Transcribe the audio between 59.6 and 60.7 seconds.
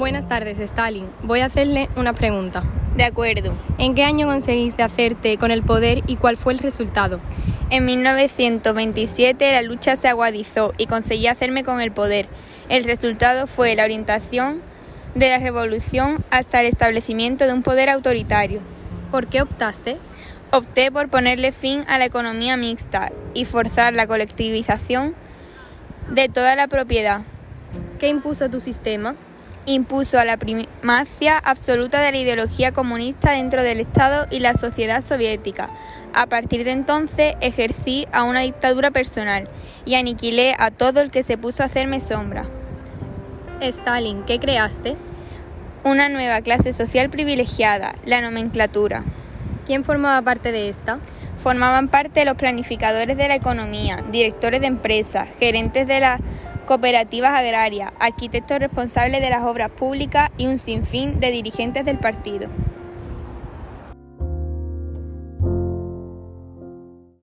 públicas y un